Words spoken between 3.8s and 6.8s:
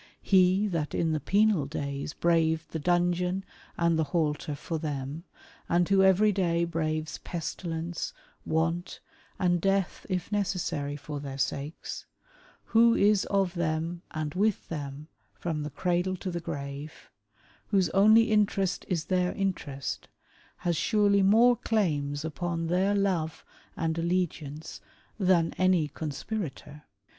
the halter for them, and who every day